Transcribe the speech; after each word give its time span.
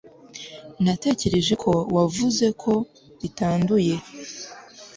Natekereje 0.83 1.53
ko 1.63 1.71
wavuze 1.95 2.45
ko 2.61 2.73
bitanduye 3.21 3.95